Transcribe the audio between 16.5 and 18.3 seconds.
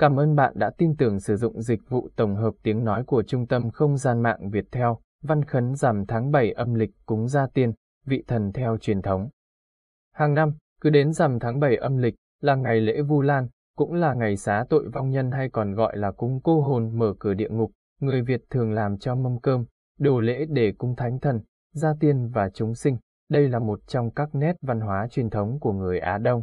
hồn mở cửa địa ngục, người